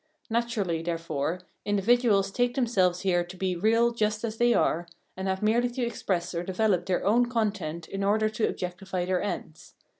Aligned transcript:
Naturally 0.31 0.81
therefore 0.81 1.41
individuals 1.63 2.31
take 2.31 2.55
themselves 2.55 3.01
here 3.01 3.23
to 3.23 3.37
be" 3.37 3.55
real 3.55 3.91
just 3.91 4.23
as 4.23 4.37
they 4.37 4.51
are," 4.51 4.87
and 5.15 5.27
have 5.27 5.43
merely 5.43 5.69
to 5.69 5.85
express 5.85 6.33
or 6.33 6.41
develop 6.41 6.87
their 6.87 7.05
own 7.05 7.27
content 7.29 7.87
in 7.87 8.03
order 8.03 8.27
to 8.27 8.49
objectify 8.49 9.05
their 9.05 9.21
ends. 9.21 9.75